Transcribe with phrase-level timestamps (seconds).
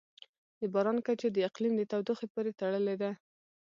[0.59, 3.11] د باران کچه د اقلیم د تودوخې پورې تړلې ده.